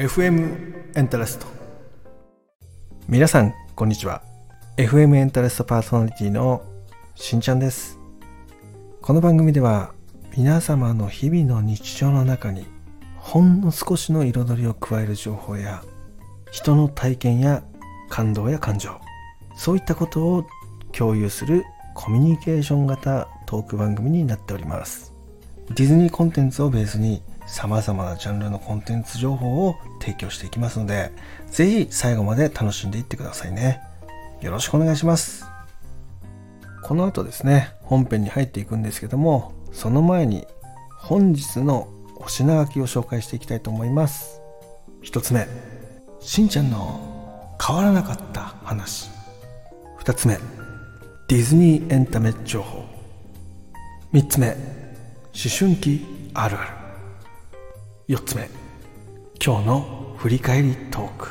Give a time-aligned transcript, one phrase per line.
[0.00, 1.46] FM エンタレスト
[3.06, 4.22] 皆さんこんにちは。
[4.78, 6.62] FM エンタレストパーソナリティの
[7.14, 7.98] しんちゃんです。
[9.02, 9.92] この番組では
[10.34, 12.64] 皆様の日々の日常の中に
[13.18, 15.84] ほんの少しの彩りを加える情報や
[16.50, 17.62] 人の体験や
[18.08, 18.98] 感動や感情
[19.54, 20.46] そういったことを
[20.92, 21.62] 共有する
[21.94, 25.12] コミュニケーション型トーク番組になっております。
[25.68, 31.10] ディズニーコンテンツをベースに様々なジャンルのコンテンツ情報を提供していきますので
[31.48, 33.80] ぜひ最後まで楽しんでいってくださいね。
[34.40, 35.44] よろしくお願いします。
[36.82, 40.46] この後ですね本編に入っていくんですけどもその前に
[40.96, 44.40] 本日のお品書きを紹介していきたいと思います。
[45.02, 45.46] 一つ目
[46.20, 49.10] しんちゃんの変わらなかった話。
[49.96, 50.38] 二つ目
[51.28, 52.84] ディズニーエンタメ情報。
[54.12, 54.56] 三つ目思
[55.56, 56.79] 春期あるある。
[58.10, 58.50] 4つ目。
[59.40, 61.28] 今日の振り返りトーク。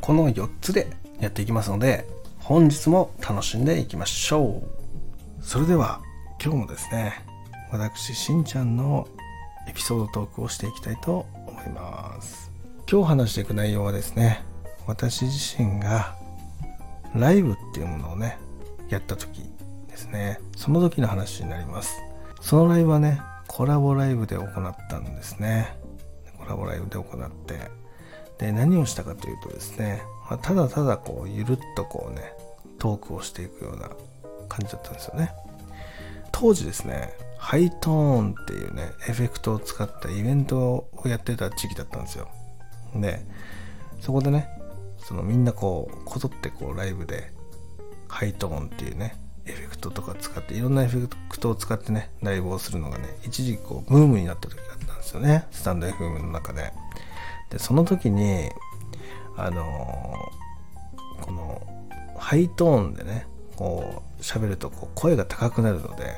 [0.00, 0.88] この4つで
[1.20, 2.08] やっていきますので
[2.40, 5.44] 本日も楽しんでいきましょう。
[5.44, 6.00] それでは
[6.42, 7.24] 今日もですね
[7.70, 9.06] 私しんちゃんの
[9.68, 12.50] エピソードトークをしていきたいと思います。
[12.90, 14.42] 今日話していく内容はですね
[14.88, 16.16] 私自身が
[17.14, 18.38] ライブっていうものをね
[18.88, 19.42] やった時
[19.86, 20.40] ですね。
[20.56, 22.02] その時の話になります。
[22.40, 23.20] そのライブはね
[23.54, 25.76] コラボライブで行ったんですね。
[26.38, 27.70] コラボライブで行って。
[28.38, 30.02] で何をしたかというとですね
[30.42, 32.32] ただただこうゆるっとこうね
[32.80, 33.90] トークをしていくような
[34.48, 35.30] 感じだったんですよね。
[36.32, 42.28] 当時ですねハイトーンっていうねエフェクトを使ったイベントをやってた時期だったんですよ。
[42.96, 43.24] で
[44.00, 44.48] そこでね
[44.98, 47.32] そのみんなこうこぞってこうライブで
[48.08, 49.16] ハイトーンっていうね
[49.46, 55.46] エフェクトとか使っていろんなエフェクトを使ってねライブをするのがね一時こうブームになった時だったんですよね。
[55.50, 56.72] スタンド FM の中で。
[57.50, 58.50] でその時に
[59.36, 61.62] あのー、この
[62.16, 66.14] ハイトーンでねこう喋るとこう声が高くなるので、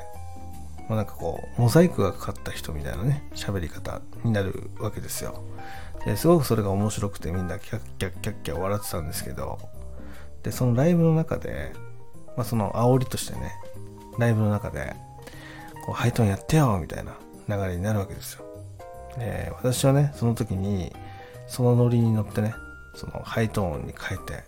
[0.89, 5.43] まあ、なんかこうモザイクがかかった人みたいなね喋り方になるわけですよ。
[6.05, 9.59] ですごくそれが面白くてみんなキャッキャッキャッキャ笑ってたんですけど
[10.45, 11.73] でそのライブの中で
[12.37, 13.53] まあ、その煽りとしてね、
[14.19, 14.95] ライブの中で、
[15.85, 17.17] こうハイトーンやってよみたいな
[17.49, 18.45] 流れになるわけですよ。
[19.19, 20.93] で、私はね、その時に、
[21.47, 22.55] そのノリに乗ってね、
[22.95, 24.45] そのハイトーンに変えて、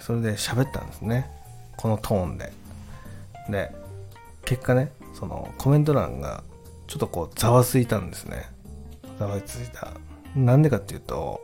[0.00, 1.30] それで喋ったんですね。
[1.76, 2.52] このトーンで。
[3.48, 3.74] で、
[4.44, 6.42] 結果ね、そのコメント欄が
[6.86, 8.50] ちょっとこうざわついたんですね。
[9.18, 9.92] ざわついた。
[10.36, 11.40] なんでかっていうと、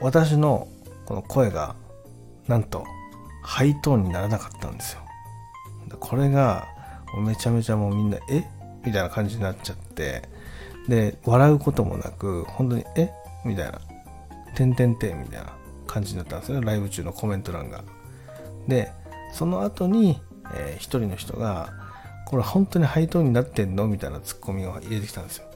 [0.00, 0.68] 私の
[1.04, 1.74] この声が、
[2.48, 2.84] なんと、
[3.42, 5.03] ハイトーンにならなかったんですよ。
[5.96, 6.68] これが
[7.24, 8.44] めちゃめちゃもうみんなえ？
[8.84, 10.28] みたいな感じになっちゃって
[10.88, 13.10] で笑うこともなく本当にえ？
[13.44, 13.80] みたいな
[14.54, 15.52] 「てんてんてん」みたいな
[15.86, 16.60] 感じになったんですよ。
[16.60, 17.82] ライブ中のコメント欄が。
[18.68, 18.90] で
[19.32, 20.20] その後に、
[20.54, 21.72] えー、一人の人が
[22.26, 25.46] 「これ本当にハイトーンになってんの?」みたいなツッコミを入れてきたんですよ。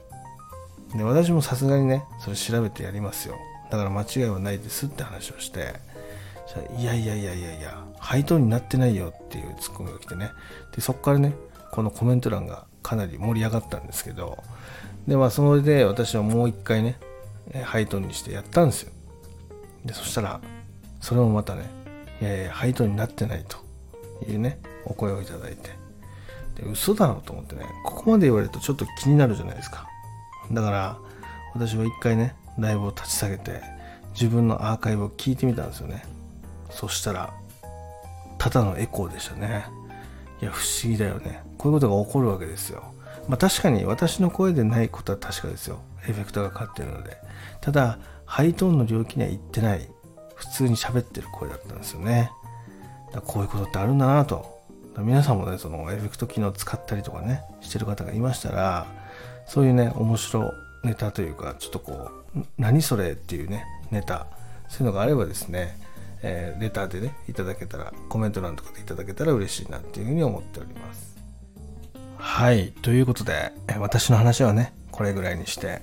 [0.95, 3.35] で私もさすがにねそれ調べてやりますよ。
[3.69, 5.75] だから間違いはないですって話をして
[6.77, 10.31] いやいやいやいやいや、ハイトーンになってないよっていうツッコミが来てね。
[10.75, 11.33] で、そこからね、
[11.71, 14.43] このコメント欄がかなり盛り上がったんですけど、
[15.07, 16.97] で、まあ、それで私はもう一回ね、
[17.63, 18.91] ハイトーンにしてやったんですよ。
[19.85, 20.41] で、そしたら、
[21.01, 21.69] それもまたね、
[22.21, 23.57] いやいや、ハイトーンになってないと
[24.29, 25.69] いうね、お声をいただいて、
[26.55, 29.87] で、嘘だろうと思ってね、ここまで言われるとちょっと気になるじゃないですか。
[30.51, 30.97] だから、
[31.53, 33.61] 私は一回ね、ライブを立ち下げて、
[34.13, 36.03] 自分のアーカイブを聞いてみたんですよね。
[36.69, 37.33] そしたら、
[38.37, 39.65] ただのエコーでしたね。
[40.41, 41.43] いや、不思議だよね。
[41.57, 42.93] こういうことが起こるわけですよ。
[43.27, 45.79] まあ確かに私の声でないことは確かですよ。
[46.07, 47.17] エフェクトがかかってるので。
[47.61, 49.89] ただ、ハイトーンの領域には行ってない。
[50.35, 52.31] 普通に喋ってる声だったんですよね。
[53.13, 54.59] だこういうことってあるんだなと。
[54.97, 58.85] 皆さんもね、そのエフェクト機能使ったりとかね、してる方がいましたら、
[59.45, 60.53] そういうね、面白
[60.83, 64.27] ネタというか、ちょっとこう、何それっていうね、ネタ、
[64.67, 65.77] そういうのがあればですね、
[66.21, 71.17] えー、レターでね、いただけたら、コメント欄とかでいただけたら嬉しいなっていうふうに思っております。
[72.17, 72.71] はい。
[72.81, 75.81] ということで、私の話はね、これぐらいにして、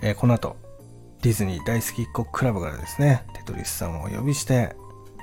[0.00, 0.56] えー、この後、
[1.22, 4.74] ディズニー大好きっ子クラブからですね、テトリスさんをお呼びして、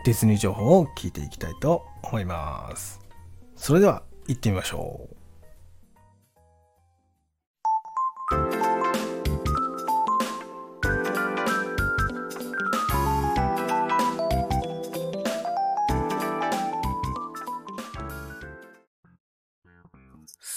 [0.06, 3.00] ディズニー情報を聞いていきたいと思います。
[3.56, 5.19] それでは、行ってみましょう。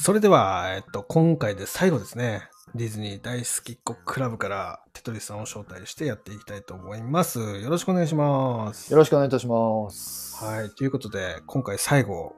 [0.02, 2.42] それでは、えっと、今回で最後ですね。
[2.74, 7.38] ディズニー大好きっ子クラブからテトリスさんを招待してやっていきたいと思います。
[7.38, 8.92] よろしくお願いします。
[8.92, 10.44] よろしくお願いいたします。
[10.44, 10.70] はい。
[10.70, 12.34] ということで、今回最後、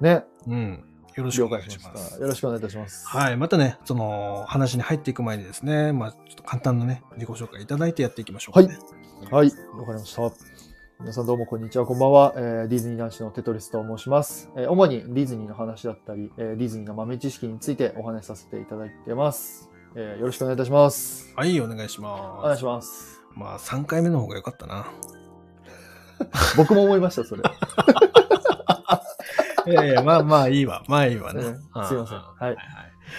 [0.00, 0.24] ね。
[0.48, 0.84] うん。
[1.14, 1.96] よろしくお了願いしま。
[1.96, 2.18] すした。
[2.18, 3.06] よろしくお願いいたします。
[3.06, 3.36] はい。
[3.36, 8.76] またね、その話に入っていく前にですね、まあ、ちょっと簡単なね、自己紹介いただいてやっていきましょうか、ね。
[9.30, 9.46] はい。
[9.78, 10.22] わかりました。
[10.98, 12.32] 皆さんどうもこんにちは、こんばんは。
[12.36, 14.50] えーディズニー男子のテトリスと申します。
[14.56, 19.68] えー主にディズニーの話だったり、えーディズニーの豆知識についてお話しさせていただいてます。
[19.94, 21.34] えーよろしくお願いいたします。
[21.36, 22.22] はい、お願いします。
[22.40, 23.20] お願いします。
[23.34, 24.86] まあ、3回目の方が良かったな。
[26.56, 27.42] 僕も思いました、それ。
[29.66, 30.82] いやいや、まあまあいいわ。
[30.88, 31.42] まあいいわね。
[31.42, 32.56] ねすいませんうはいはい。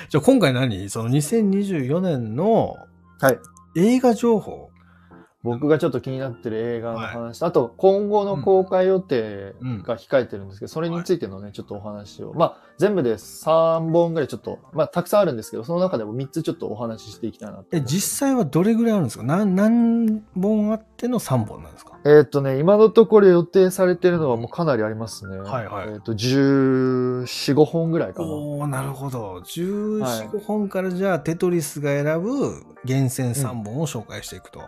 [0.10, 0.90] じゃあ今回何？
[0.90, 2.76] その2024年の
[3.22, 3.40] はい。
[3.76, 4.72] 映画情報。
[5.48, 12.34] 僕がちょっと気になってる映画の話、あと今後の公開予定が控えてるんですけど、それについてのね、ちょっとお話を。
[12.34, 19.24] まあ、全部で3本ぐらいちょっと、まあ、たくさんあるんですけど、その中でも3つちょっとお話ししていきたいなえ、実際はどれぐらいあるんですか？
[19.24, 21.98] 何、何本あっての3本なんですか？
[22.06, 25.38] えーっとね、今のところ予定されてるのはもうかなりありますね。
[25.40, 27.24] はいはいえーっと、14、
[27.56, 28.28] 5本ぐらいかな。
[28.30, 29.38] おー、なるほど。
[29.46, 34.62] 14、はい5本からじゃあテトリスが選ぶ厳選3本を紹介していくと。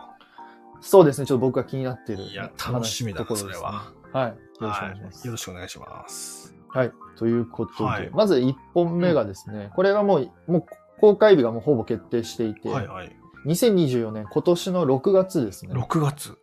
[0.82, 2.24] そうですね、ちょっと僕が気になってる。
[2.24, 3.94] いや楽しみだなところですねそれは。
[4.12, 4.30] はい。
[4.30, 5.28] よろしくお願いします。
[5.28, 6.56] よろしくお願いします。
[6.70, 6.92] はい。
[7.18, 10.66] ということで、はいまず1本目がですね、これがもう、もう
[11.00, 13.16] 公開日がもうほぼ決定していて、はいはい。
[13.46, 15.74] 2024年今年の6月ですね。
[15.74, 16.38] 6月。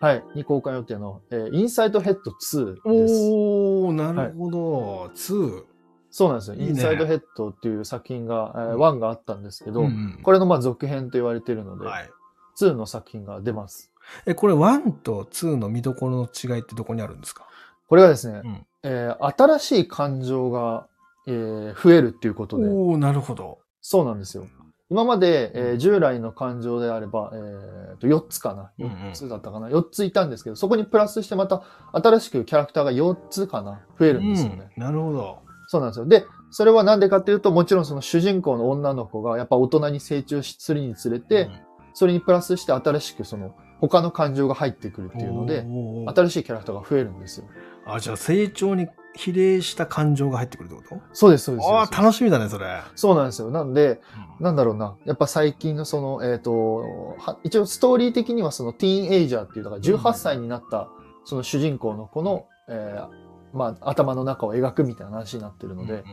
[0.00, 0.24] はい。
[0.34, 3.30] に公開予定の、えーインサイドヘッド2です。
[3.30, 5.10] おー、なるほど。
[5.14, 5.64] 2。
[6.10, 6.56] そうなんですよ。
[6.56, 12.10] いいねインサイドヘッドっていう作品が、えーうん1があったんですけど、うんうんこれのまあ続編と言われているので、はい。
[12.60, 13.90] 2の作品が出ます。
[14.26, 17.46] え、これ1と2の見どころの違いってどこにあるんですか？
[17.88, 20.86] これがですね、うんえー新しい感情が、
[21.26, 23.58] えー増えるっていうことで、おー、なるほど。
[23.80, 24.46] そうなんですよ。
[24.90, 28.72] 今まで、えー従来の感情であれば、えーと4つかな。
[28.78, 29.68] うんうん4つだったかな。
[29.68, 31.62] 4ついたんですけど、そこにプラスしてまた
[31.92, 33.80] 新しくキャラクターが4つかな。
[33.98, 34.70] 増えるんですよね。
[34.76, 35.38] うんなるほど。
[35.68, 36.06] そうなんですよ。
[36.06, 41.48] で、それはなんでかっていうと、もちろんその主人公の女の子がやっぱ大人に成長しするにつれて、
[41.94, 45.66] それにプラスして新しくその他の感情が入ってくるっていうので、
[46.14, 47.46] 新しいキャラクターが増えるんですよ。
[47.86, 51.00] あ、じゃあ成長に比例した感情が入ってくるってこと？
[51.12, 51.68] そうです、そうです。
[51.68, 52.80] ああ、楽しみだね、それ。
[52.94, 53.50] そうなんですよ。
[53.50, 54.00] なんで、
[54.38, 54.96] うんなんだろうな。
[55.04, 60.88] やっぱ最近のその、えっ、と、は一応ストーリー的にはそのティーンエイジャーっていう、だから18歳になった
[61.24, 66.04] その主人公の子の、えーまあ頭の中を描くみたいな話になってるので、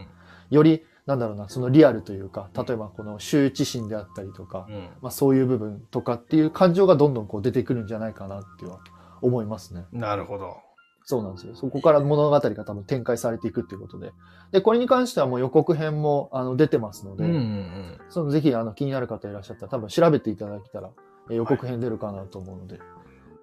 [0.50, 8.80] より、なんだろうな、そのリアルというか、例えばこの羞恥心であったりとか、うんうんまあそういう部分とかっていう感情がどんどんこう出てくるんじゃないかなっては
[9.24, 9.86] 思いますね。
[9.92, 10.58] なるほど。
[11.06, 11.56] そうなんですよ。
[11.56, 14.12] そこから物語が多分展開されていくっていうことで。
[14.52, 18.00] で、これに関してはもう予告編もあの出てますので、うんうんうん。
[18.10, 20.92] そのぜひあの気になる方いらっしゃったら多分調べていただけたら、
[21.32, 22.80] えー予告編出るかなと思うので、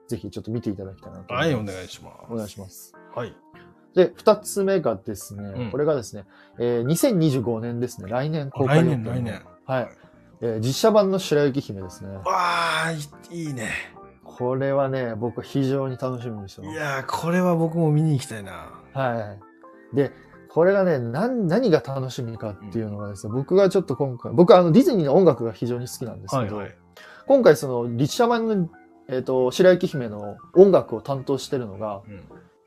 [0.06, 1.72] ぜひちょっと見ていただきたいなと思はいい、ます。
[1.72, 2.32] お願いします。
[2.32, 2.94] お願いします。
[3.16, 3.34] はい。
[3.96, 6.26] で、二つ目がですね、うんこれがですね、
[6.58, 9.42] えー2025年ですね、来年公開予定の来年、来年。
[9.64, 9.88] はい。
[10.42, 12.14] えー実写版の白雪姫ですね。
[12.16, 13.70] わあ、いいいね。
[14.22, 16.72] これはね、僕は非常に楽しみにしてます。
[16.74, 18.70] いやー、これは僕も見に行きたいな。
[18.92, 19.38] は
[19.92, 19.96] い。
[19.96, 20.12] で、
[20.50, 26.74] これがね、なん何が楽しみかっていうのがですね、僕がちょっと今回、僕はあのディズニーの音楽が非常に好きなんですけど、はい。
[27.26, 28.68] 今回その実写版の、
[29.08, 32.20] えっと白雪姫の音楽を担当してるのが、うん。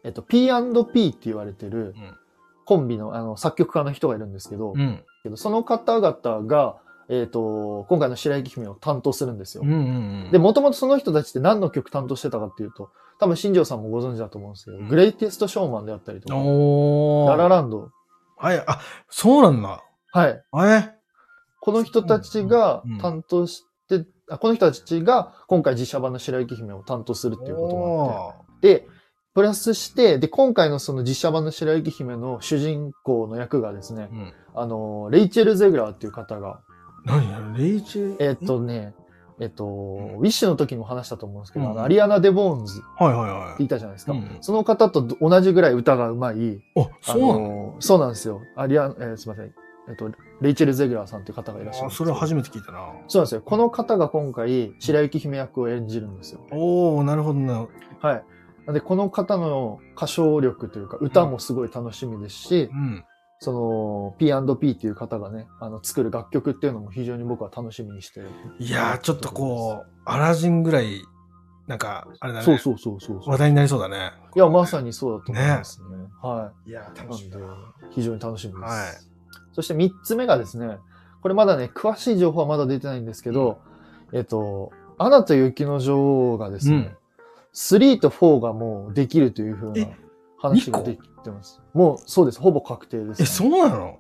[0.04, 2.18] えっと P&P って言われてるうん
[2.66, 5.04] コンビのあの作曲家の人がいるんですけど、うん。
[5.24, 6.78] けどその方々が、
[7.10, 9.64] えっと今回の白雪姫を担当するんですよ。
[9.66, 10.32] うんうんうん。
[10.32, 16.36] で、もともとその人たちって何の曲担当してたかっていうと、多分新庄さんもご存知だと思うんですけど、うんグレイテストショーマンであったりとか。
[17.36, 17.90] ララランド、
[18.38, 19.84] はい、あ、そうなんだ。
[20.12, 20.44] はい。
[20.74, 20.94] え？
[21.60, 28.88] この人たちがうん担当して、あこの人たちが今回実写版の白雪姫を担当するっていうことがあって、で、
[29.40, 34.34] プラスして、で、今回のその実写版の白雪姫の主人公の役がですねう、ん。
[34.54, 36.60] あの、レイチェル・ゼグラーっていう方が、
[37.06, 37.32] 何？
[37.32, 38.94] やレイチェえっとね、
[39.40, 43.64] えっと、ウィッシュの時にも話したと思うんですけど、うんあのアリアナ・デ・ボーンズっはいはいはいて。
[43.64, 44.12] いたじゃないですか。
[44.12, 47.40] うんその方と同じぐらい歌がうまい、あ、あそうなの？
[47.40, 48.42] のそうなんですよ。
[48.58, 49.54] アリアン、えーすいません。
[49.88, 52.92] えっと、レイチェル・ゼグラーさんっていう方がいらっしゃるそれは初めて聞いたな。
[53.08, 53.42] そうなんですよ。
[53.42, 56.42] この方が今回、白雪姫役を演じるんですよ。
[56.52, 57.66] おおなるほどな。
[58.02, 58.24] はい。
[58.70, 63.04] なんで、この方の歌唱力というか、歌もすごい楽しみですしう、ん。
[63.40, 68.30] その、P&P っていう方がね、あの、作る楽曲っていうのも非常に僕は楽しみにしてる。
[68.60, 71.02] いやー、ちょっとこう、アラジンぐらい、
[71.66, 72.46] なんか、あれだね。
[72.46, 73.32] そうそうそうそうそう。
[73.32, 74.12] 話題になりそうだね。
[74.36, 75.88] いや、まさにそうだと思いますね。
[76.22, 76.84] はいや、い。
[76.96, 77.16] なんで、
[77.90, 78.72] 非常に楽しみです。
[78.72, 79.10] はい
[79.52, 80.78] そして三つ目がですね、
[81.22, 83.60] これまだね、詳しい情報はまだ出てないんですけど、
[84.14, 86.96] えっと、アナと雪の女王がですね、
[87.54, 89.98] 3と4がもうできるというふうなえ
[90.38, 91.62] 話ができてます。
[91.74, 92.40] もうそうです。
[92.40, 94.00] ほぼ確定です、え、そうなの？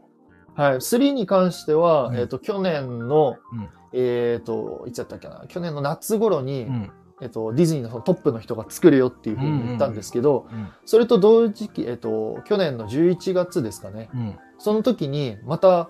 [0.56, 0.75] はい。
[0.75, 6.91] 3に関しては、うんえっ、と、去年の、うんえっ、と、いつやったっけな、去年の夏頃に、うん。
[7.22, 10.70] えっ、と、ディズニーのそのトップの人が作るよっていうふうに言ったんですけど、うん。
[10.86, 14.10] それと同時期、えっ、と、去年の11月ですかね。
[14.13, 14.38] うん。
[14.58, 15.89] その時に、また、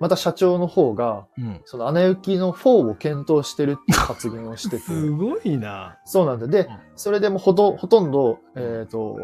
[0.00, 1.60] また社長の方が、うん。
[1.64, 4.82] その、アナ雪の4を検討してるって発言をしてて。
[4.84, 5.96] すごいな。
[6.04, 9.16] そうなんで、でうん、それでもほとほとんど、えっ、と、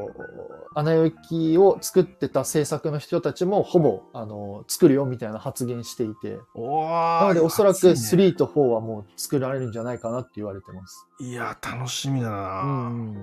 [0.74, 11.06] アナ雪を作ってた制作の人たちもほぼ、あの、作るよみたいな発言していて、おなのでおそらく熱いね3と4はもう作られるんじゃないかなって言われてます。
[11.20, 12.62] いや、楽しみだな。
[12.62, 13.14] うん。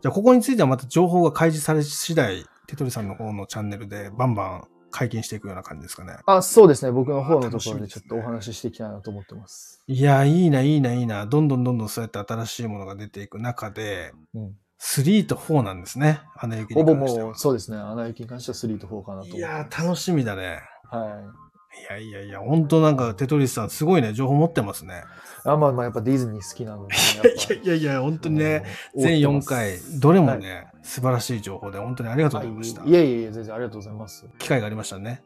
[0.00, 6.18] じゃあ、ここについてはまた情報が開示され次第、テトリさんの方のチャンネルでバンバン解禁していくような感じですかね。
[6.26, 6.92] あ、そうですね。
[6.92, 9.82] 僕の方のところみでちょっとお話ししていきたいなと思ってます。
[9.88, 11.26] いや、いいな、いいな、いいな。
[11.26, 14.56] どんどんどんどんそうやって新しいものが出ていく中で、うん。
[14.80, 16.20] 3と4なんですね。
[16.36, 17.26] アナ雪ほぼに関しては。
[17.26, 17.78] もう、そうですね。
[17.78, 19.68] アナ雪に関しては3と4かなといや。
[19.70, 20.60] 楽しみだね。
[20.90, 21.42] はい。
[21.80, 25.04] いやいやいや、本当なんかテトリスさんすごいね、情報持ってますね。
[25.44, 26.94] あ、まあまあ、やっぱディズニー好きなので、
[27.64, 32.82] いやいやいや、本当にね、うん全4追って回どれもね、素晴らしい情報で本当にありがとうございました。
[32.82, 34.26] はい、いえいえ、全然ありがとうございます。
[34.38, 35.22] 機会がありましたらね、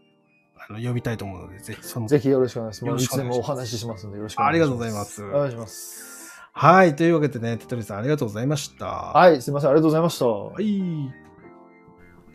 [0.68, 2.86] あの、呼びたいと思うので、ぜひそのぜひよろしくお願いします。
[2.86, 4.66] よろしくお願いしますいつでもお話ししますので、よろしくお願いします。
[4.66, 6.32] ありがとうございますお願いします。
[6.52, 8.86] はい、というわけでね、テトリスさんありがとうございました。
[8.86, 10.26] はい、すみません、ありがとうございました。
[10.26, 10.82] はい。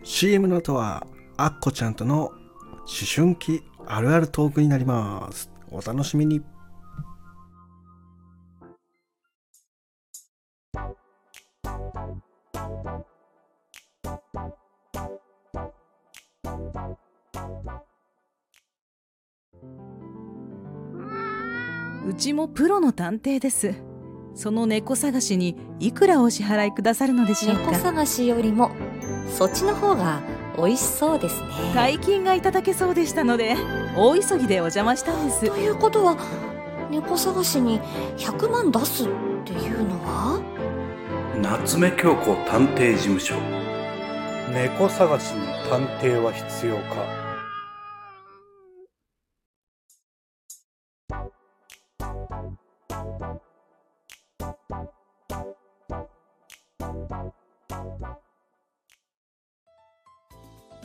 [0.03, 1.05] CM の後は、
[1.37, 2.35] アッコちゃんとの思
[3.15, 5.51] 春期あるあるトークになります。
[5.69, 6.41] お楽しみに。
[22.07, 23.75] うちもプロの探偵です。
[24.33, 28.71] その猫探しにいくらお支払いくださるのでしょう猫か探しよりも
[29.29, 30.21] そっちの方が
[30.57, 31.47] 美味しそうですね。
[31.75, 33.55] 大金がいただけそうでしたので
[33.95, 35.45] 大急ぎでお邪魔したんです。
[35.45, 36.17] ということは
[36.89, 37.79] 猫探しに
[38.17, 39.07] 100万出すっ
[39.45, 40.41] ていうのは？
[41.41, 43.35] 夏目京子探偵事務所。
[44.51, 47.20] 猫探しに探偵は必要か？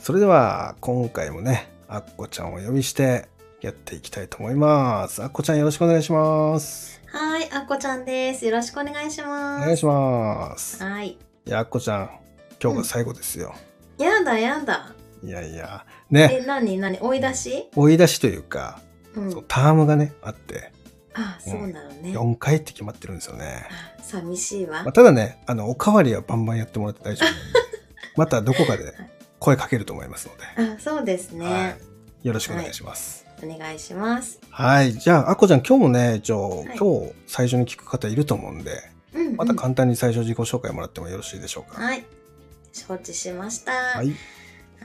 [0.07, 3.27] それでは、今回もね、アッコちゃんをお呼びして
[3.59, 5.21] やっていきたいと思います。
[5.21, 7.01] アッコちゃんよろしくお願いします。
[7.07, 8.45] はい、あっこちゃんです。
[8.45, 9.65] よろしくお願いしおます。
[9.65, 10.81] 願いします。
[10.81, 11.09] はい。
[11.09, 12.09] いや、アッコちゃん、
[12.63, 13.53] 今日が最後ですよ。
[13.97, 14.93] やだやだ。
[15.21, 17.69] いやいや、ね、え、なになに追い出し？
[17.75, 18.79] 追い出しというか、
[19.13, 19.43] うん。
[19.49, 20.71] タームがね、あって、
[21.15, 22.17] あ、そうなのね。
[22.17, 23.67] 4回って決まってるんですよね。
[23.99, 24.93] あ寂しいわまあ、。
[24.93, 27.29] ただね、あの、おかわりはバンバンやってもらって大丈夫。
[28.15, 31.45] またどこかで声かけると思いますので、あ、そうですね。
[31.45, 33.25] はいよろしくお願いします。
[33.43, 34.39] お願いします。
[34.49, 34.93] はい。
[34.93, 38.71] じゃあ、あこちゃん、今日もね、一応、はい今日最初に聞く方いると思うんで、
[39.13, 39.35] うん、うん。
[39.35, 41.81] また簡単に最初自己紹介もらってもよろしいでしょうか。
[41.81, 42.03] はい。
[42.73, 43.71] 承知しました。
[43.71, 43.97] は。
[43.97, 44.13] はい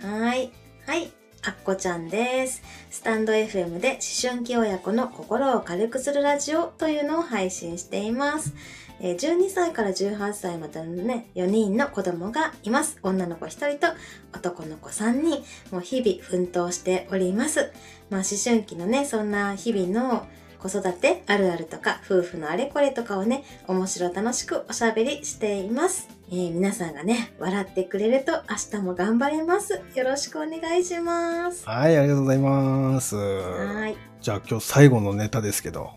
[0.00, 0.52] はい。
[0.86, 1.21] はい。
[1.44, 2.62] あっこちゃんです。
[2.88, 8.54] スタンド FM で思春期親子の心を軽くするラジオというのを配信しています。
[9.00, 12.96] 12歳から18歳までのね、4人の子供がいます。
[13.02, 13.92] 女の子1人と
[14.32, 15.42] 男の子3人。
[15.72, 17.72] もう日々奮闘しております。
[18.08, 20.28] まあ思春期のね、そんな日々の
[20.60, 29.82] 子育てあるあるとか夫婦のあれこれとかをね面白楽しくおしゃべりしています、えー皆さんがね笑ってくれると明日も頑張れます。
[29.94, 31.68] よろしくお願いします。
[31.68, 33.16] はい、ありがとうございます。
[33.16, 33.96] はい。
[34.20, 35.90] じゃあ、今日最後のネタですけど、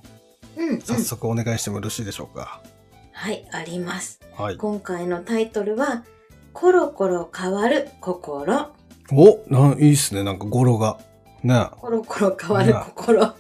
[0.58, 2.62] うん、うん、早速お願いしてもよろしいでしょうか？
[3.14, 4.20] はいあります。
[4.38, 4.58] はい。
[4.58, 6.04] 今回のタイトルは
[6.52, 8.68] コロコロ変わる心。
[9.14, 10.98] おなんいいっすね、なんか語呂が。
[11.44, 11.68] ね。
[11.80, 13.22] コロコロ変わる心。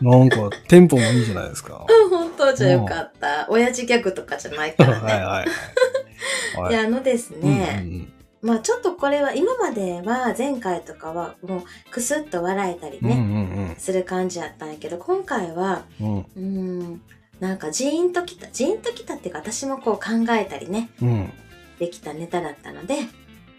[0.00, 1.86] なんか、テンポもいいじゃないですか。
[2.10, 3.46] 本当じゃよかった。
[3.48, 5.04] 親父ギャグとかじゃないからね。
[5.14, 5.46] はいはい
[6.60, 6.74] はい。
[6.74, 8.12] いやあのですね、うんうん
[8.44, 13.08] まあちょっとこれは今までは前回とかはもうクスッと笑えたりうん。
[13.08, 17.00] ね、うんする感じやったんやけど今回はうんうん。
[17.40, 21.32] なんかジーンときたジーンときたっていうか私もこう考えたりねうん。
[21.78, 22.96] できたネタだったので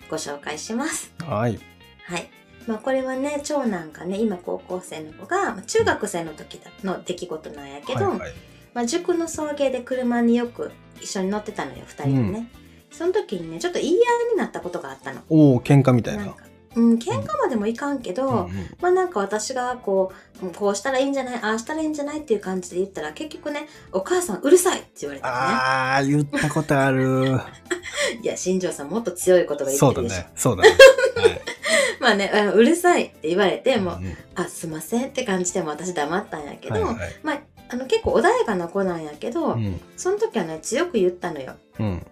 [0.07, 1.59] ご紹介しますはい。
[2.03, 2.29] はい
[2.67, 8.33] まあこれはね長男がね今高校生の子がまあ中学生の時だの出来事なんやけど、はいはい
[8.75, 10.71] まあ、塾の送迎で車によく
[11.01, 12.51] 一緒に乗ってたのよ2人でね、
[12.95, 13.99] その時にねちょっと言い合い
[14.33, 16.25] になったことがあったのおお、喧嘩みたいな。
[16.25, 18.49] なんかうん、喧嘩までもいかんけど、うんうん
[18.81, 20.11] まあなんか私がこ
[20.43, 25.39] う、こうしたらいいんじゃないああしたらいいんじゃないっていう感じで言ったら、結局ね、お母さんうるさいって言われたのね。
[25.41, 27.39] ああ、言ったことある。
[28.21, 30.25] いや、新庄さんもっと強い言葉言ってるでしょ。
[30.35, 30.75] そうだね。
[30.75, 31.29] そうだね。
[31.29, 31.41] はい
[32.01, 41.53] まあね、あのうるさいって言われて、もう、うんあ、すいませんって感じでも私黙ったんやけど、はいはいまあ、あの結構穏やかな子なんやけど、うんその時はね、強く言ったのよ。
[41.79, 42.05] うん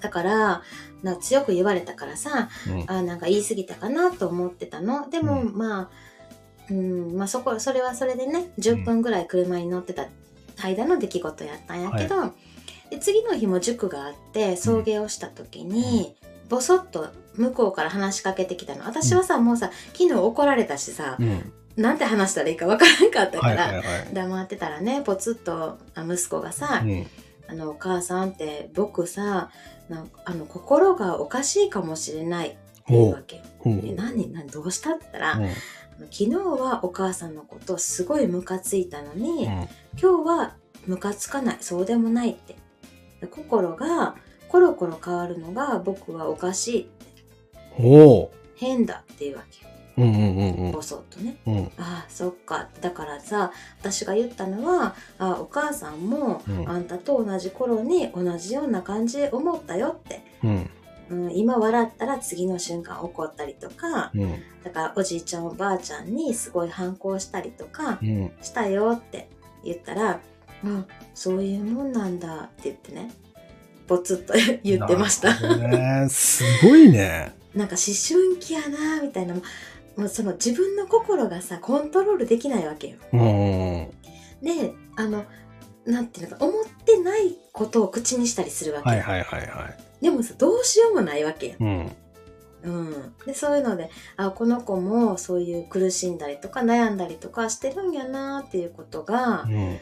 [0.00, 0.62] だから、
[1.02, 2.84] な強く言われたからさ、うん。
[2.86, 5.08] あなんか言い過ぎたかなと思ってたの。
[5.10, 5.88] でも、うまあ、
[6.70, 10.06] うん、まあそこ、それはそれでね、10分ぐらい車に乗ってた
[10.62, 12.32] 間の出来事やったんやけど、
[12.90, 16.16] で次の日も塾があって、送迎をした時に、
[16.48, 18.84] ぼそっと向こうから話しかけてきたの。
[18.84, 21.52] 私はさ、もうさ、昨日怒られたしさう、ん。
[21.76, 24.14] なんて話したらいいかわからんかったから、はいはいはい。
[24.14, 27.06] 黙ってたらね、ぽつっとあ息子がさ、うん
[27.48, 29.50] あの、お母さんって僕さ、
[29.88, 33.42] なあの、心がおかしいかもしれないって言うわけ。
[33.64, 34.32] え何？
[34.32, 34.48] 何？
[34.48, 34.92] どうした？
[34.92, 35.34] って言ったら、
[36.10, 39.52] 昨日はお母さんのことすごいムカついたのに、うん。
[39.52, 41.56] 今日はムカつかない。
[41.60, 42.56] そうでもないって。
[43.20, 44.16] で心が
[44.48, 46.90] コロコロ変わるのが僕はおかしい
[47.78, 48.32] おお。
[48.56, 51.64] 変だっていうわけようんうんうんぼそっとねうん。
[51.78, 60.70] ああそっかだからさ私が言ったのはあお母さんも、うんあんたと同じ頃に同じような感じで思ったよって、うん
[61.08, 68.32] うん、今笑ったら次の瞬間怒ったりとかうんだからおじいちゃんおばあちゃんにすごい反抗したりとかうん。
[68.42, 69.28] したよって
[69.64, 70.20] 言ったら
[70.64, 73.10] 「うんそういうもんなんだ」って言ってね
[73.86, 76.08] ぼつっと言ってました。
[76.08, 77.32] すごいね。
[77.54, 79.34] なんか思春期やなみたいな
[79.96, 82.98] もうその自分の心がさコントロールできないわけよ。
[83.12, 83.20] うん。
[84.42, 85.24] であの
[85.84, 90.02] なんていうのか思ってないことを口にしたりするわけ、はいはいはいはい。
[90.02, 91.54] でもさどうしようもないわけよ。
[91.60, 91.92] うん。
[92.62, 99.72] うん、でそういうのであこの子もそういう苦しんだりとか悩んだりとかしてるんやなっていうことがうん。
[99.74, 99.78] い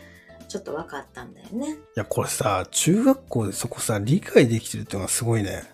[0.48, 1.78] ちょっと分かったんだよね。
[1.94, 5.64] や、これさ、中学校でそこさ、理解できてるっていうのがすごいね。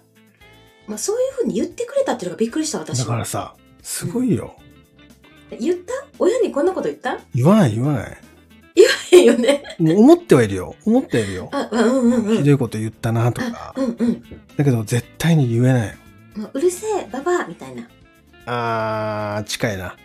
[0.86, 3.24] まあ、そういうふうに言ってくれたっていうのがびっくりした私だからは。
[3.24, 4.56] さ、すごいよ。
[5.58, 5.92] 言った？
[6.18, 7.18] 親にこんなこと言った？
[7.34, 8.18] 言わない言わない。
[9.12, 9.62] いいよね。
[9.78, 10.76] もう思ってはいるよ。
[10.86, 11.48] 思ってはいるよ。
[11.52, 12.36] あ、うんうんうんうん。
[12.38, 13.74] ひどいこと言ったなとあか。
[13.76, 14.22] うんうん。
[14.56, 15.96] だけど絶対に言えない。
[16.36, 17.88] もううるせえ、ババアみたいな。
[18.46, 19.96] あー、近いな。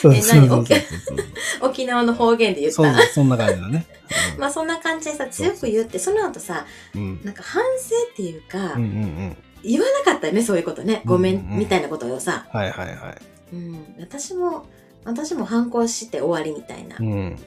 [0.00, 1.16] そ うえそうそうそう
[1.60, 2.76] 何沖縄の方言で言った。
[2.76, 3.86] そうそう、そんな感じだね。
[4.38, 7.20] まあそんな感じでさ、強く言って、その後さ、うん。
[7.24, 9.36] なんか反省っていうか、うんうんうん。
[9.64, 11.02] 言わなかったよね、そういうことね。
[11.04, 12.46] ごめん、うんうんみたいなことをさ。
[12.50, 13.54] はいはいはい。
[13.54, 13.94] うん。
[13.98, 14.66] 私も、
[15.04, 16.96] 私も反抗して終わりみたいな。
[16.98, 17.38] うん。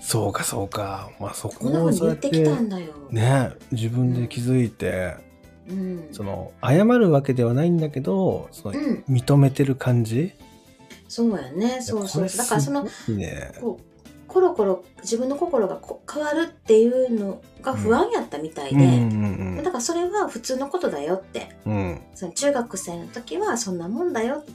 [0.00, 1.10] そうかそうか。
[1.20, 2.92] まあそこをそうやって言ってきたんだよ。
[3.10, 5.14] ね自分で気づいて、
[5.68, 6.08] うん。
[6.12, 9.04] その謝るわけではないんだけどそのうん。
[9.08, 10.32] 認めてる感じ？
[11.08, 11.82] そうやね。
[11.82, 12.28] そうそう。
[12.28, 13.99] だからその、ねこう
[14.30, 21.50] コロコロ自分の心がこ変わるっていうのが不安やったみたいで、うんうんだからそれは普通のことだよって。
[21.66, 21.74] うん。
[21.74, 24.52] うんその中学生の時はそんなもんだよって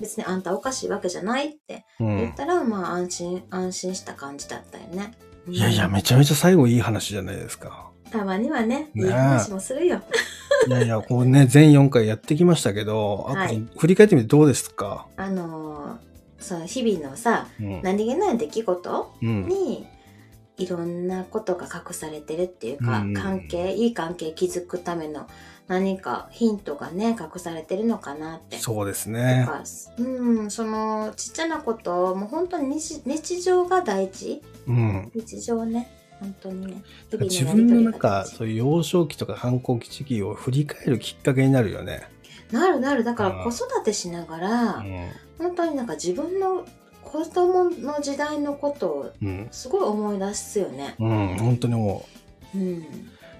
[0.00, 2.16] 別にあんたおかしいわけじゃないってうん。
[2.18, 5.12] 言ったら、まあ安心安心した感じだったよね。
[5.48, 7.90] うんいやいやめちゃめちゃ最後いい話じゃないですか。
[8.10, 10.00] たまにはねいい話もするよ。
[10.68, 13.62] いやいやこうね全4回やってきましたけど、あはい。
[13.62, 16.05] と振り返ってみてどうですか、あのー
[16.38, 17.82] その日々のさうん。
[17.82, 19.48] 何気ない出来事うん。
[19.48, 19.86] に
[20.58, 25.28] いろんなことが隠されてるっていうか、うん関係いい関係築くための
[25.68, 28.58] 何かヒントがね隠されてるのかなって。
[28.58, 29.62] そうですとねか
[29.98, 34.42] うん、そのちっちゃなこともう本当に日日常が大事。
[34.66, 35.10] うん。
[35.14, 36.82] 日常ね本当にね
[37.20, 38.30] 自分のやりなんとりが大事。
[38.30, 42.08] かそういう幼少期とか反抗期時期を振り返るきっかけになるよね、
[42.50, 43.04] なるなる。
[43.04, 43.44] だからうん。
[43.44, 45.08] 子育てしながら、うん。
[45.38, 46.64] 本当になんか自分の
[47.02, 49.48] 子供の時代のことをうん。
[49.50, 50.94] すごい思い出すよね。
[50.98, 52.04] うん、本当にも
[52.54, 52.58] う。
[52.58, 52.84] うん、い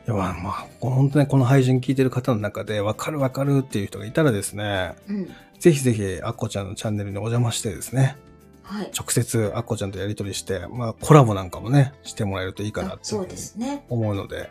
[0.07, 8.17] やまあ本当ねこの配信聞いてる方の中で分かる分かるっていう人がいたらですねうん、ぜひぜひあっこちゃんのチャンネルにお邪魔してですね
[8.63, 8.91] はい。
[8.97, 13.87] 直接あっこちゃんとやり取りして、まあ、コラボなんかもねしてもらえるといいかなってあそうですね。
[13.89, 14.51] 思うので。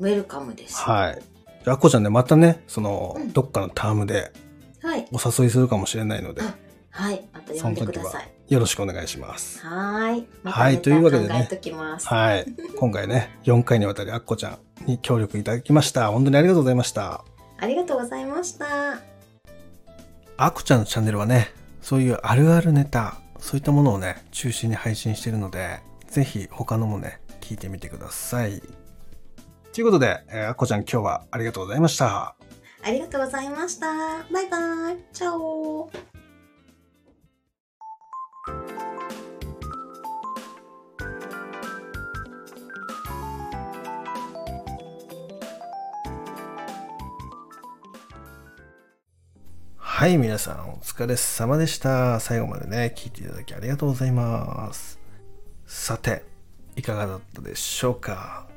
[0.00, 0.76] ウェルカムです。
[0.76, 1.22] はい
[1.66, 4.32] ああっこちゃんねまたねその、うんどっかのタームで
[4.82, 5.08] はい。
[5.12, 6.54] お誘いするかもしれないのであ
[6.90, 7.26] はい。
[7.32, 8.30] また呼んでください。
[8.48, 10.26] よろしくお願いしますはーい。
[10.42, 12.06] またはいネタというわけでね考えときます。
[12.06, 12.46] はい
[12.78, 17.24] 今回ね4回にわたりあっこちゃんに協力いただきました本当にありがとうございました
[17.58, 18.66] ありがとうございました。
[20.36, 28.60] あこちゃんのチャンネルはね、そういうあるあるネタ、そういったものをね、中心に配信しているので、ぜひ他のもね、聞いてみてください。
[29.74, 32.06] ということで、えーあこちゃん今日はありがとうございました。
[32.06, 32.34] あ
[32.84, 33.86] ありがとうございました。
[34.32, 34.98] バイバイ。
[35.12, 35.90] チャオ
[49.76, 52.20] はい、皆さんお疲れ様でした。
[52.20, 55.00] 最後までね、聞いていただきありがとうございます。
[55.66, 56.22] さて、
[56.76, 58.53] いかがだったでしょうか？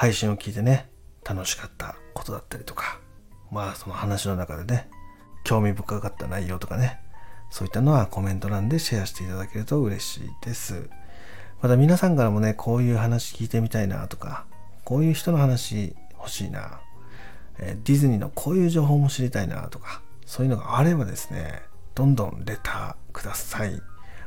[0.00, 0.88] 配信を聞いてね、
[1.28, 2.98] 楽しかったことだったりとか、
[3.50, 4.88] まあその話の中でね、
[5.44, 6.98] 興味深かった内容とかね、
[7.50, 10.88] そういったのはコメント欄でシェアしていただけると嬉しいです。
[11.60, 14.46] また皆さんからもね、こういう話聞いてみたいなとか、
[14.84, 16.80] こういう人の話欲しいな、
[17.58, 21.60] えディズニーのこういう情報も知りたいなとか、そういうのがあればですね、
[21.94, 23.78] どんどんレターください。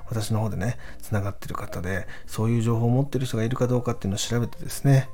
[0.05, 5.09] 私の方でね、つながってる方で、そういう情報を持ってる人がいるかどうかっていうのを調べてですね、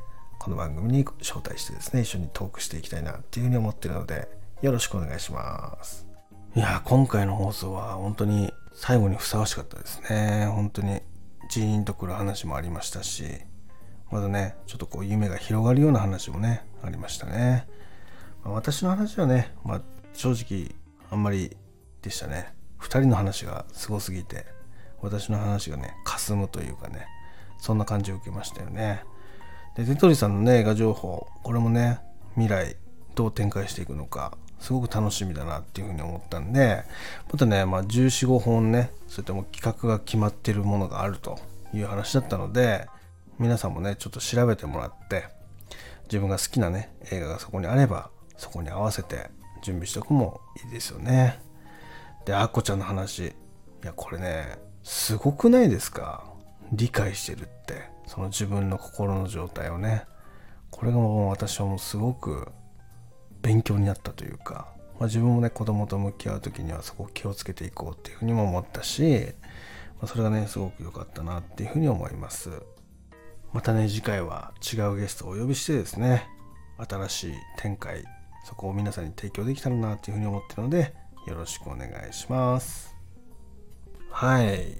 [0.49, 4.27] この番組に招待してですね、一緒にトークしていきたいなっていうふうに思ってるので、
[4.63, 6.07] よろしくお願いします。
[6.55, 10.47] いやー、今回の放送は本当に最後にふさわしかったですね。
[10.47, 11.03] 本当に
[11.51, 13.25] ジーンとくる話もありましたし、
[14.09, 17.67] まだね、ちょっとこう夢が広がるような話もね、ありましたね。
[18.43, 19.81] まあ私の話はね、まあ、
[20.13, 20.75] 正直
[21.11, 21.55] あんまり
[22.01, 22.55] でしたね。
[22.79, 24.47] 二人の話がすごすぎて、
[24.99, 27.05] 私の話がね、霞むというかね、
[27.59, 29.03] そんな感じを受けましたよね。
[29.79, 31.99] で、テトリさんのね、映画情報、これもね、
[32.33, 32.75] 未来
[33.15, 36.83] どう展開していくのか、すごく楽しみだなっていうふうに思ったんで、
[37.31, 41.39] またね、まあ、14、5本ね、そういったも企画が決まってるものがあると
[41.73, 42.87] いう話だったので、
[43.37, 45.29] 皆さんもね、ちょっと調べてもらって、
[46.03, 49.29] 自分が好きなね、映画がそこにあれば、そこに合わせて
[49.63, 51.39] 準備しておくもいいですよね。
[52.25, 53.27] で、あっこちゃんの話。
[53.27, 53.33] い
[53.85, 56.25] や、これね、すごくないですか？
[56.73, 57.89] 理解してるって。
[58.09, 60.05] その自分の心の状態をね。
[60.71, 62.47] これがもう私はもうすごく
[63.43, 64.67] 勉強になったというか、
[64.99, 69.27] まあ、自分もね、子供と向き合う時にはそこを気をつけていこうっていうふうにも思ったし、
[70.01, 72.49] まあ、それがね、すごく良かったなっていうふうに思います。
[73.53, 76.27] またね、次回は違うゲストをお呼びしてですね、
[76.77, 78.03] 新しい展開、
[78.43, 80.95] そこを皆さんに提供できたらなっていうふうに思ってるので、
[81.27, 82.95] よろしくお願いします。
[84.09, 84.75] はい。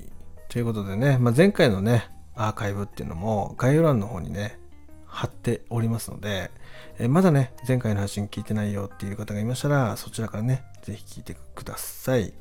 [0.47, 4.57] ということでね、まあ、前回のね、アーカイブっていうのも概要欄の方にね、
[5.05, 6.51] 貼っておりますので、
[6.97, 12.33] えまだね、前回の配信聞いてないよっていう方がいましたら、そちらからね、ぜひ聞いてください。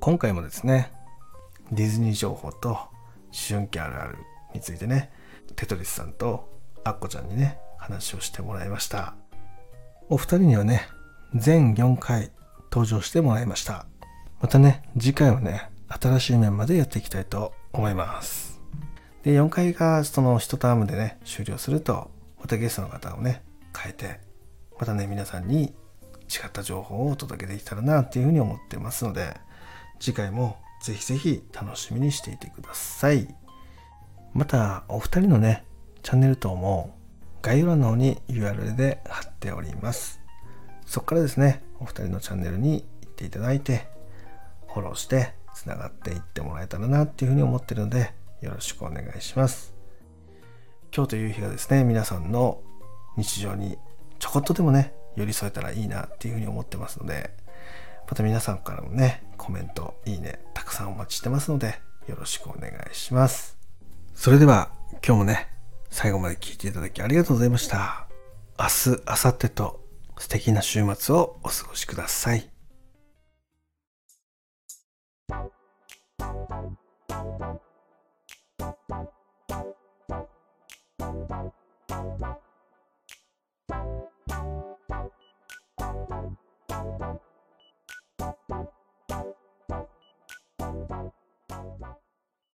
[0.00, 0.90] 今回もですね、
[1.70, 2.88] ディズニー情報と思
[3.46, 4.16] 春期あるある
[4.54, 5.12] についてね、
[5.54, 6.48] テトリスさんと
[6.84, 9.14] アッコちゃんにね、話をしてもらいました。
[10.08, 10.88] お二人にはね、
[11.34, 12.30] 全4回
[12.72, 13.84] 登場してもらいました。
[14.40, 18.49] またね、次回はね、新しい面までやっていきたいと思います。
[19.22, 23.42] で、4回がその1タームでね、終了すると、またゲストの方をね、
[23.76, 24.20] 変えて、
[24.78, 25.74] またね、皆さんに
[26.30, 29.36] 違った情報をお届けできたらなっていうふうに思ってますので、
[29.98, 33.28] 次回もぜひぜひ楽しみにしていてください。
[34.32, 35.64] また、お二人のね、
[36.02, 36.96] チャンネル等も
[37.42, 40.20] 概要欄の方に URL で貼っております。
[40.86, 43.88] そこからですね、お二人のチャンネルに行っていただいて、
[44.68, 49.74] フォローしてつながっていってもらえたらなっていうふうに思ってるので、よろしくお願いします。
[50.94, 52.62] 今日という日がですね、皆さんの
[53.16, 53.78] 日常に
[54.18, 57.30] ちょこっとでもね、寄り添えたらいいなっていうふうに思ってますので、
[58.08, 63.56] また皆さんからもね、コメント、いいね、たくさんお待ちしてますので、よろしくお願いします。
[64.14, 64.70] それでは、
[65.06, 65.48] 今日もね、
[65.90, 68.08] 最後まで聞いていただきありがとうございました。
[68.58, 69.80] 明日、明後日と
[70.18, 72.50] 素敵な週末をお過ごしください。
[77.38, 77.60] バ
[78.60, 78.64] イ